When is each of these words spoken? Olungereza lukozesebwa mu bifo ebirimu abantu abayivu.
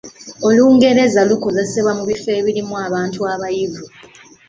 Olungereza 0.47 1.19
lukozesebwa 1.29 1.91
mu 1.97 2.03
bifo 2.09 2.29
ebirimu 2.39 2.75
abantu 2.87 3.19
abayivu. 3.33 3.85